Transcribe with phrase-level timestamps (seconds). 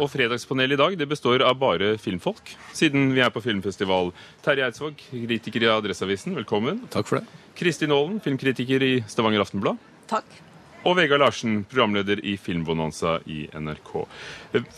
[0.00, 4.14] Og Fredagspanelet i dag det består av bare filmfolk, siden vi er på filmfestival.
[4.40, 6.86] Terje Eidsvåg, kritiker i Adresseavisen, velkommen.
[6.94, 7.40] Takk for det.
[7.58, 9.82] Kristin Aalen, filmkritiker i Stavanger Aftenblad.
[10.08, 10.38] Takk.
[10.88, 13.92] Og Vegard Larsen, programleder i Filmbonanza i NRK.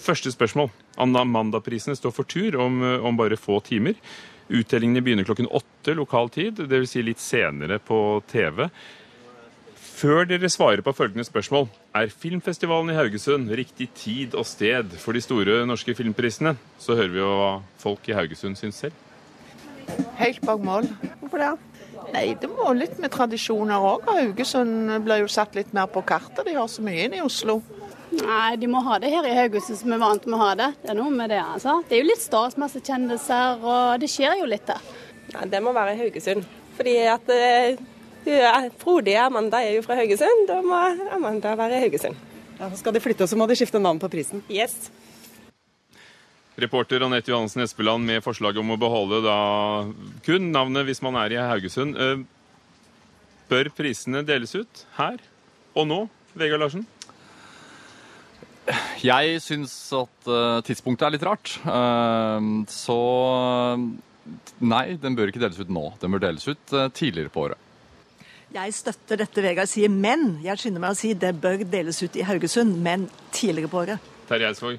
[0.02, 0.72] Første spørsmål.
[0.98, 3.94] Amanda-prisene står for tur om, om bare få timer.
[4.50, 6.96] Uttellingene begynner klokken åtte lokal tid, dvs.
[6.96, 8.66] Si litt senere på TV.
[9.92, 15.14] Før dere svarer på følgende spørsmål, er filmfestivalen i Haugesund riktig tid og sted for
[15.14, 16.56] de store norske filmprisene?
[16.80, 17.50] Så hører vi jo hva
[17.82, 18.96] folk i Haugesund syns selv.
[20.18, 20.88] Helt bak mål.
[21.20, 21.52] Hvorfor det?
[22.12, 24.08] Nei, det må litt med tradisjoner òg.
[24.08, 26.42] Haugesund blir jo satt litt mer på kartet.
[26.48, 27.60] De har så mye inn i Oslo.
[28.12, 30.72] Nei, de må ha det her i Haugesund som er vant med å ha det.
[30.82, 31.78] Det er noe med det, altså.
[31.88, 34.82] Det er jo litt stas, masse kjendiser, og det skjer jo litt der.
[35.36, 36.48] Nei, det må være i Haugesund.
[36.76, 37.32] Fordi at
[38.26, 40.78] uh, Frode Amanda er jo fra Haugesund, da må
[41.14, 42.18] Amanda være i Haugesund.
[42.58, 44.44] Ja, så skal de flytte, så må de skifte navn på prisen.
[44.52, 44.90] Yes.
[46.60, 49.36] Reporter Anette Johansen Espeland med forslag om å beholde da
[50.26, 51.96] kun navnet hvis man er i Haugesund.
[53.50, 55.16] Bør prisene deles ut her
[55.72, 55.98] og nå,
[56.36, 56.84] Vegard Larsen?
[59.02, 61.56] Jeg syns at uh, tidspunktet er litt rart.
[61.64, 63.00] Uh, så
[64.62, 65.88] nei, den bør ikke deles ut nå.
[66.04, 67.71] Den bør deles ut tidligere på året.
[68.52, 72.16] Jeg støtter dette Vegard sier, men jeg skynder meg å si det bør deles ut
[72.20, 74.10] i Haugesund, men tidligere på året.
[74.28, 74.76] Terje Eidsvåg?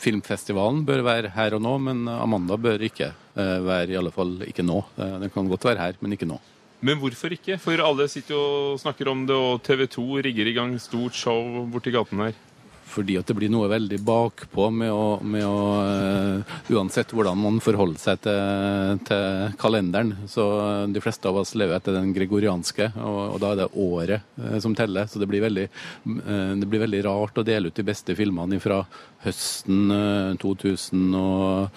[0.00, 4.64] filmfestivalen bør være her og nå, men Amanda bør ikke være, i alle fall ikke
[4.64, 4.80] nå.
[4.96, 6.40] den kan godt være her, men ikke nå.
[6.84, 7.56] Men hvorfor ikke?
[7.60, 11.16] For alle sitter jo og snakker om det, og TV 2 rigger i gang stort
[11.16, 12.36] show borti gaten her.
[12.86, 17.60] Fordi at det blir noe veldig bakpå med å, med å uh, Uansett hvordan man
[17.62, 20.14] forholder seg til, til, kalenderen.
[20.30, 20.42] Så
[20.90, 24.58] de fleste av oss lever etter den gregorianske, og, og da er det året uh,
[24.62, 25.04] som teller.
[25.10, 25.66] Så det blir, veldig,
[26.06, 28.78] uh, det blir, veldig, rart å dele ut de beste filmene fra
[29.26, 29.90] høsten
[30.38, 31.70] 2012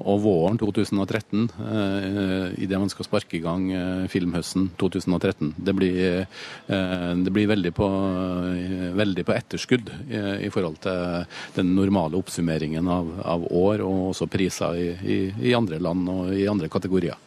[0.00, 1.48] og våren 2013
[2.62, 3.66] idet man skal sparke i gang
[4.08, 5.52] filmhøsten 2013.
[5.58, 6.24] Det blir,
[6.70, 7.88] det blir veldig på,
[8.96, 11.24] veldig på etterskudd i, i, forhold til
[11.56, 15.18] den normale oppsummeringen av, av år, og også priser i, i,
[15.50, 17.18] i, andre land og i andre kategorier.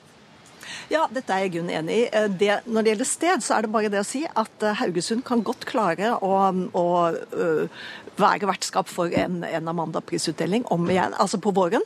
[0.92, 2.24] Ja, dette er jeg Gunn enig i.
[2.40, 5.44] Det, når det gjelder sted, så er det bare det å si at Haugesund kan
[5.46, 6.88] godt klare å, å
[7.34, 7.86] uh,
[8.20, 11.84] være vertskap for en, en Amanda-prisutdeling om igjen, altså på våren.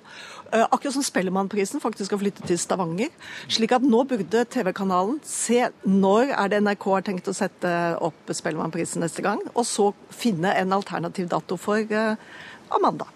[0.54, 3.12] Uh, akkurat som Spellemannprisen faktisk har flyttet til Stavanger.
[3.52, 8.32] slik at nå burde TV-kanalen se når er det NRK har tenkt å sette opp
[8.32, 12.16] Spellemannprisen neste gang, og så finne en alternativ dato for uh,
[12.72, 13.10] Amanda.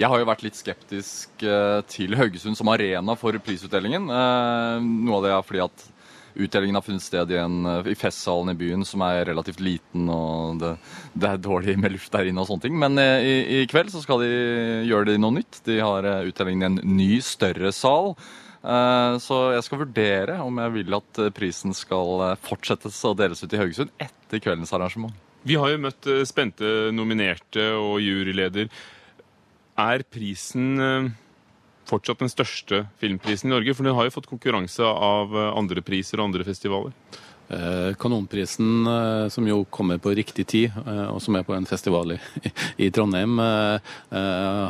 [0.00, 1.42] Jeg har jo vært litt skeptisk
[1.92, 4.06] til Haugesund som arena for prisutdelingen.
[4.08, 5.84] Noe av det er fordi at
[6.34, 10.60] utdelingen har funnet sted i, en, i festsalen i byen som er relativt liten, og
[10.62, 10.74] det,
[11.14, 12.78] det er dårlig med luft der inne og sånne ting.
[12.80, 14.30] Men i, i kveld så skal de
[14.88, 15.60] gjøre det noe nytt.
[15.66, 18.14] De har utdelingen i en ny, større sal.
[18.62, 23.58] Så jeg skal vurdere om jeg vil at prisen skal fortsettes å deles ut i
[23.58, 25.16] Haugesund etter kveldens arrangement.
[25.42, 28.70] Vi har jo møtt spente nominerte og juryleder.
[29.82, 30.78] Er prisen
[31.88, 33.74] fortsatt den største filmprisen i Norge?
[33.74, 36.94] For den har jo fått konkurranse av andre priser og andre festivaler.
[38.00, 38.86] Kanonprisen,
[39.28, 40.76] som jo kommer på riktig tid,
[41.10, 42.18] og som er på en festival i,
[42.86, 43.36] i Trondheim,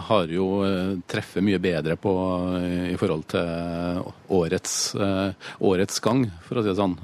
[0.08, 0.48] har jo
[1.06, 2.14] treffet mye bedre på
[2.90, 4.02] i forhold til
[4.32, 4.74] årets,
[5.60, 6.96] årets gang, for å si det sånn.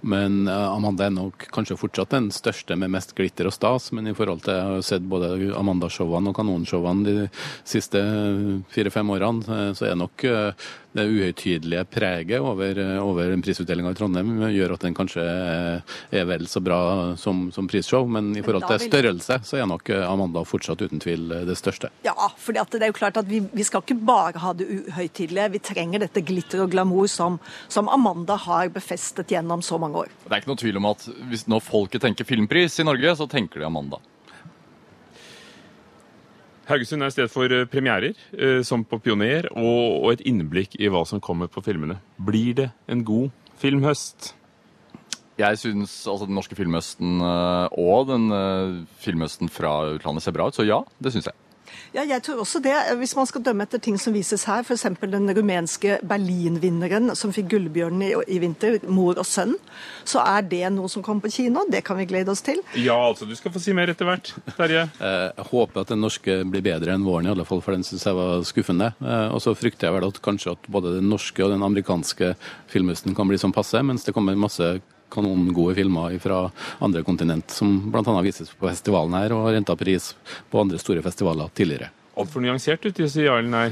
[0.00, 4.16] Men Amanda er nok kanskje fortsatt den største med mest glitter og stas, men i
[4.16, 7.28] forhold til jeg har sett både Amanda-showene og Kanonshowene de
[7.68, 8.02] siste
[8.74, 10.26] fire-fem årene, så er nok
[10.98, 16.62] det uhøytidelige preget over, over prisutdelinga i Trondheim gjør at den kanskje er vel så
[16.64, 16.80] bra
[17.20, 21.28] som, som prisshow, men i forhold til størrelse så er nok Amanda fortsatt uten tvil
[21.48, 21.92] det største.
[22.06, 25.52] Ja, for det er jo klart at vi, vi, skal ikke bare ha det uhøytidelige.
[25.54, 27.38] Vi trenger dette glitter og glamour som,
[27.72, 30.12] som, Amanda har befestet gjennom så mange år.
[30.24, 33.28] Det er ikke noe tvil om at hvis når folket tenker filmpris i Norge, så
[33.30, 34.00] tenker de Amanda.
[36.68, 38.12] Haugesund er et sted for premierer,
[38.66, 41.96] som på Pioner, og, og et innblikk i hva som kommer på filmene.
[42.20, 43.30] Blir det en god
[43.62, 44.34] filmhøst?
[45.40, 48.28] Jeg syns altså, den norske filmhøsten og den
[49.00, 51.47] filmhøsten fra utlandet ser bra ut, så ja, det syns jeg.
[51.94, 52.74] Ja, jeg tror også det.
[53.00, 54.86] Hvis man skal dømme etter ting som vises her, f.eks.
[55.00, 59.56] den rumenske Berlin-vinneren som fikk Gullbjørnen i, i, vinter, 'Mor og sønn',
[60.04, 61.64] så er det noe som kommer på kino.
[61.70, 62.60] Det kan vi glede oss til.
[62.74, 63.28] Ja, altså.
[63.28, 64.88] Du skal få si mer etter hvert, Terje.
[65.00, 68.06] Jeg håper at den norske blir bedre enn våren, i alle fall, for den syns
[68.06, 68.92] jeg var skuffende.
[69.32, 72.34] Og så frykter jeg vel at kanskje at både den norske og den amerikanske
[72.72, 74.78] filmhøsten kan bli sånn passe, mens det kommer masse
[75.12, 76.40] kanongode filmer fra
[76.84, 78.16] andre kontinent, som bl.a.
[78.24, 80.12] vises på festivalen her, og har renta pris
[80.50, 81.92] på andre store festivaler tidligere.
[82.18, 83.68] Altfor nyansert ut disse å si ja eller nei.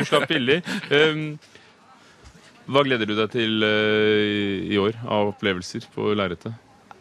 [0.00, 0.58] Du slapp billig.
[0.90, 1.38] Um,
[2.70, 6.54] hva gleder du deg til uh, i år av opplevelser på lerretet?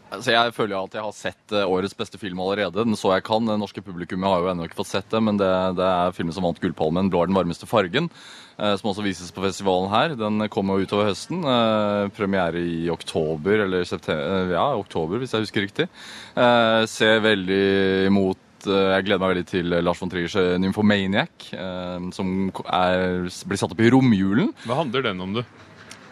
[0.10, 2.82] Altså, jeg føler jo at jeg har sett eh, årets beste film allerede.
[2.82, 3.46] Den så jeg kan.
[3.46, 6.34] Det norske publikummet har jo ennå ikke fått sett det, men det, det er filmen
[6.34, 8.10] som vant Gullpalmen, 'Blå er den varmeste fargen',
[8.58, 10.18] eh, som også vises på festivalen her.
[10.18, 11.46] Den kommer jo utover høsten.
[11.46, 15.90] Eh, premiere i oktober, eller september, ja, oktober, hvis jeg husker riktig.
[16.90, 17.66] Ser veldig
[18.10, 21.46] imot jeg gleder meg veldig til Lars von Triers 'Nymphomaniac',
[22.12, 24.52] som er, blir satt opp i romjulen.
[24.66, 25.44] Hva handler den om, du?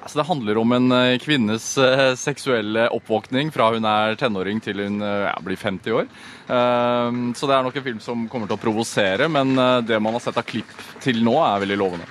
[0.08, 4.80] Altså, det handler om en eh, kvinnes uh, seksuelle oppvåkning fra hun er tenåring til
[4.80, 6.08] hun uh, ja, blir 50 år.
[6.48, 9.52] Uh, så det er nok en film som kommer til å provosere, men
[9.84, 10.72] det man har sett av klipp
[11.04, 12.08] til nå, er veldig lovende.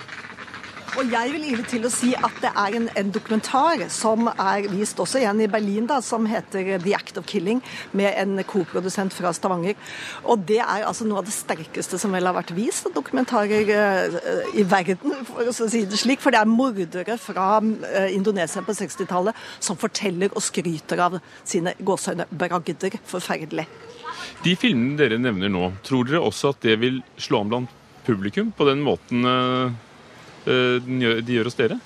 [0.97, 4.65] Og jeg vil ile til å si at det er en, en, dokumentar som er
[4.73, 7.61] vist også igjen i Berlin, da, som heter 'The Act of Killing',
[7.93, 9.77] med en koprodusent fra Stavanger.
[10.25, 13.69] Og det er altså noe av det sterkeste som vel har vært vist av dokumentarer
[13.69, 16.25] uh, i verden, for å si det slik.
[16.25, 21.77] For det er mordere fra uh, Indonesia på 60-tallet som forteller og skryter av sine
[21.77, 22.97] gåsehøyne bragder.
[23.05, 23.69] Forferdelig.
[24.45, 28.49] De filmene dere nevner nå, tror dere også at det vil slå an blant publikum
[28.57, 29.85] på den måten uh
[30.47, 31.79] de gjør hos dere?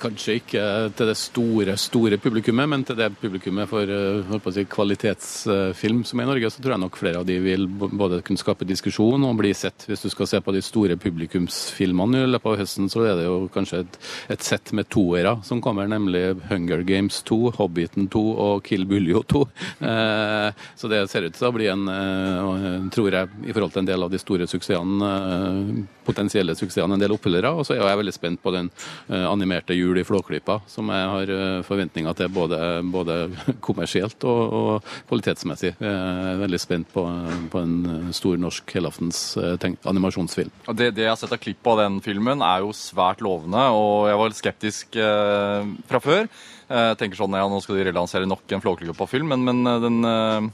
[0.00, 0.62] Kanskje ikke
[0.96, 6.24] til det store store publikummet, men til det publikummet for eh, si, kvalitetsfilm som er
[6.24, 9.36] i Norge, så tror jeg nok flere av de vil både kunne skape diskusjon og
[9.42, 9.84] bli sett.
[9.90, 13.26] Hvis du skal se på de store publikumsfilmene i løpet av høsten, så er det
[13.26, 14.00] jo kanskje et,
[14.36, 19.24] et sett med toere som kommer, nemlig Hunger Games 2, Hobbiten 2 og Kill Buljo
[19.36, 19.44] 2.
[19.90, 23.80] Eh, så det ser ut til å bli en, eh, tror jeg, i forhold til
[23.82, 27.52] en del av de store suksessene, eh, potensielle suksessene, en del oppfølgere.
[27.54, 28.70] Og så er jeg veldig spent på den
[29.08, 32.60] eh, animerte jul i Flåklypa, som jeg har eh, forventninger til både,
[32.92, 33.18] både
[33.66, 35.74] kommersielt og, og, kvalitetsmessig.
[35.80, 37.06] Jeg er veldig spent på,
[37.52, 40.52] på en stor norsk helaftens eh, animasjonsfilm.
[40.70, 44.08] Det, det, jeg har sett av klipp av den filmen, er jo svært lovende, og
[44.10, 46.26] jeg var litt skeptisk eh, fra før.
[46.70, 49.96] Jeg tenker sånn, ja, Nå skal de relansere nok en Flåklypa-film, men, men eh, den
[50.06, 50.50] eh,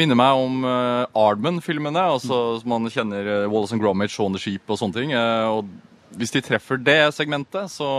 [0.00, 4.70] minner meg om uh, Ardman-filmene, altså Man kjenner uh, Wallace and Gromit, Shaun the Sheep
[4.70, 5.16] og sånne ting.
[5.16, 7.90] Uh, og Hvis de treffer det segmentet, så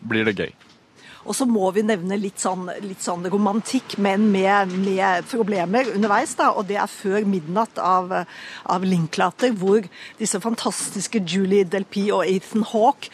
[0.00, 0.52] blir det gøy.
[1.28, 6.32] Og så må vi nevne litt sånn, litt sånn romantikk, men med, med, problemer underveis.
[6.38, 8.14] da, Og det er før midnatt av,
[8.64, 9.84] av Linklater, hvor
[10.18, 13.12] disse fantastiske Julie Delpy og Ethan Hawke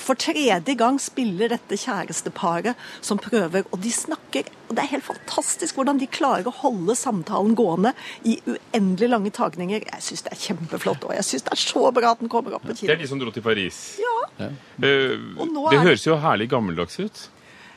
[0.00, 5.04] for tredje gang spiller dette kjæresteparet som prøver, og de snakker og Det er helt
[5.04, 7.92] fantastisk hvordan de klarer å holde samtalen gående
[8.24, 9.84] i uendelig lange tagninger.
[9.84, 12.56] Jeg syns det er kjempeflott, og jeg syns det er så bra at den kommer
[12.56, 12.88] opp på kino.
[12.88, 13.82] Det er de som dro til Paris?
[14.00, 14.16] Ja.
[14.40, 14.48] ja.
[14.80, 17.26] Uh, det høres jo herlig gammeldags ut.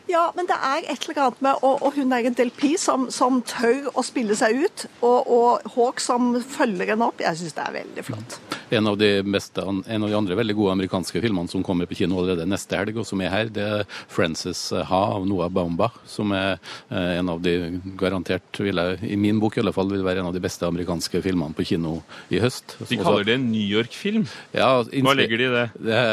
[0.08, 3.08] Ja, men det er et eller annet med Og, og hun er en Delpi som,
[3.12, 4.86] som, tør å spille seg ut.
[5.04, 7.22] Og, og Hawk som følger henne opp.
[7.24, 8.38] Jeg syns det er veldig flott.
[8.74, 12.18] En av, beste, en av, de andre veldig gode amerikanske filmene som kommer på kino
[12.20, 15.96] allerede neste helg, og som er her, det er 'Frances Ha' av Noah Baumbach.
[16.08, 16.60] Som er
[16.92, 20.20] eh, en av de garantert, vil jeg, i min bok i alle fall, vil være
[20.24, 22.76] en av de beste amerikanske filmene på kino i høst.
[22.90, 24.28] De kaller det en New York-film?
[24.54, 25.68] Ja, Hva legger de i det?
[25.88, 26.04] det?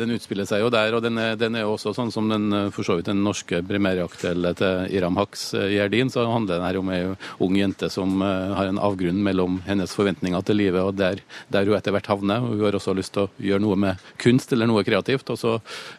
[0.00, 2.84] Den utspiller seg jo der, og den er, den er også sånn som den for
[2.84, 7.02] så vidt den norske premiereaktuelle til Iram Haks Gjerdin, så handler den her om ei
[7.42, 11.20] ung jente som har en avgrunn mellom hennes forventninger til livet og der,
[11.52, 12.42] der hun etter hvert havner.
[12.44, 15.30] Hun har også lyst til å gjøre noe med kunst eller noe kreativt.
[15.30, 15.54] og så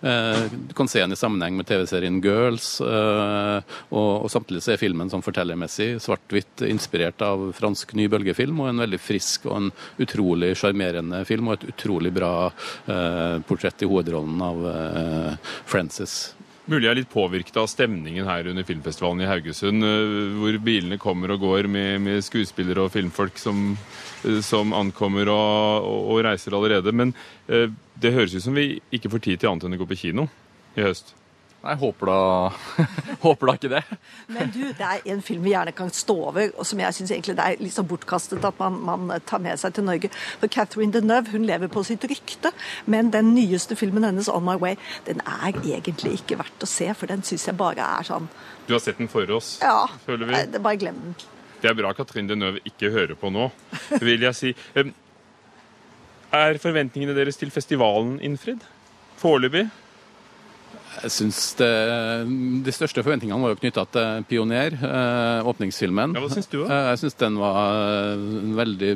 [0.05, 4.75] eh, Du kan se henne i sammenheng med TV-serien Girls, eh, og, og, samtidig så
[4.75, 9.57] er filmen som fortellermessig svart-hvitt inspirert av fransk ny bølgefilm, og en veldig frisk og
[9.59, 16.34] en utrolig sjarmerende film, og et utrolig bra eh, portrett i hovedrollen av eh, Frances.
[16.65, 20.97] Mulig jeg er litt påvirket av stemningen her under filmfestivalen i Haugesund, eh, hvor bilene
[20.97, 23.75] kommer og går med, med skuespillere og filmfolk som,
[24.25, 26.89] eh, som ankommer og, og, reiser allerede.
[26.89, 27.13] Men
[27.45, 27.69] eh,
[28.01, 30.25] det høres ut som vi ikke får tid til annet enn å gå på kino
[30.73, 31.13] i høst.
[31.65, 32.17] Jeg håper da,
[33.25, 33.81] håper da ikke det.
[34.29, 37.13] Men du, det er en film vi gjerne kan stå over, og som jeg syns
[37.15, 40.11] egentlig det er litt så bortkastet at man, man, tar med seg til Norge.
[40.41, 42.51] For Catherine Deneuve hun lever på sitt rykte,
[42.91, 46.91] men den nyeste filmen hennes, 'On My Way', den er egentlig ikke verdt å se,
[46.93, 48.29] for den syns jeg bare er sånn
[48.67, 50.37] Du har sett den for oss, ja, føler vi?
[50.37, 51.15] Ja, bare glem den.
[51.61, 53.49] Det er bra Catherine Deneuve ikke hører på nå,
[54.01, 54.53] vil jeg si.
[56.35, 58.61] Er forventningene deres til festivalen innfridd?
[59.21, 59.69] Foreløpig?
[61.03, 61.69] Jeg synes det,
[62.65, 66.15] De største forventningene var jo knytta til Pioner, eh, åpningsfilmen.
[66.15, 66.67] Ja, hva syns du, da?
[66.71, 68.91] Eh, Jeg syns den var en veldig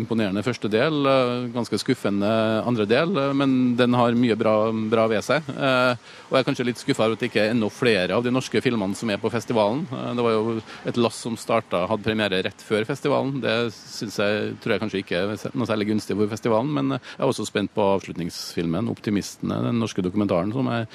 [0.00, 1.06] imponerende første del.
[1.06, 2.30] eh, Ganske skuffende
[2.66, 5.42] andre del, eh, men den har mye bra, bra ved seg.
[5.56, 5.96] Eh,
[6.32, 8.30] Og jeg er kanskje litt skuffa over at det ikke er enda flere av de
[8.32, 9.86] norske filmene som er på festivalen.
[9.92, 13.40] Eh, Det var jo et lass som starta, hadde premiere rett før festivalen.
[13.40, 17.00] Det synes jeg, tror jeg kanskje ikke er noe særlig gunstig for festivalen, men jeg
[17.20, 20.88] er også spent på avslutningsfilmen, 'Optimistene', den norske dokumentaren, som jeg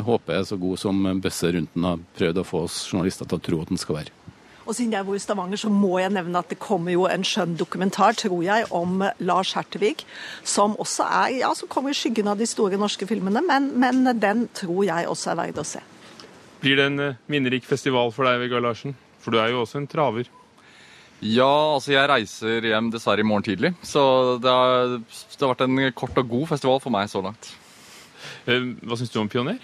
[0.00, 3.28] eh, håper er så god som Bøsse rundt den har prøvd å få oss journalister
[3.28, 4.16] til å tro at den skal være.
[4.70, 7.24] Og siden jeg bor i Stavanger, så må jeg nevne at det kommer jo en
[7.26, 10.04] skjønn dokumentar, tror jeg, om Lars Hertevig,
[10.46, 14.04] som også er, ja, som kommer i skyggen av de store norske filmene, men, men
[14.22, 15.82] den tror jeg også er verdt å se.
[16.60, 18.94] Blir det en eh, minnerik festival for deg, Vegard Larsen?
[19.24, 20.28] For du er jo også en traver.
[21.20, 23.74] Ja, altså jeg reiser hjem dessverre i morgen tidlig.
[23.84, 24.02] Så
[24.40, 27.50] det har, det har vært en kort og god festival for meg så langt.
[28.46, 29.58] Eh, Hva syns du om Pioner?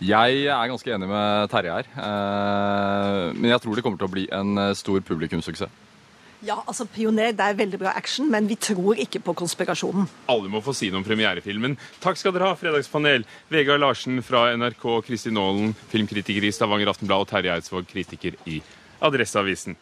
[0.00, 1.88] Jeg er ganske enig med Terje her.
[1.92, 5.68] Eh, men jeg tror det kommer til å bli en eh, stor publikumssuksess.
[6.40, 10.06] Ja, altså Pioner, det er veldig bra action, men vi tror ikke på konspirasjonen.
[10.32, 11.76] Alle må få si noe om premierefilmen.
[12.00, 13.26] Takk skal dere ha, fredagspanel.
[13.52, 18.62] Vegard Larsen fra NRK, Kristin Aalen, filmkritiker i Stavanger Aftenblad, og Terje Eidsvåg, kritiker i
[19.04, 19.76] Adresseavisen.